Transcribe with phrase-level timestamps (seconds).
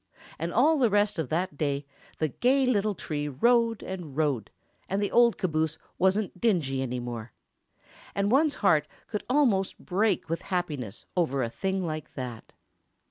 [0.39, 1.85] And all the rest of that day,
[2.17, 4.49] the gay little tree rode and rode,
[4.89, 7.33] and the old caboose wasn't dingy any more,
[8.15, 12.51] and one's heart could almost break with happiness over a thing like that.